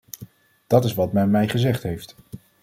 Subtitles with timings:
[0.67, 2.15] Dat is wat men mij gezegd heeft.